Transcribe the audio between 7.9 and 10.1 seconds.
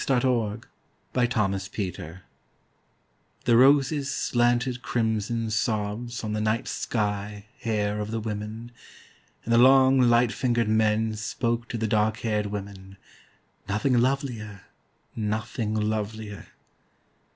of the women, And the long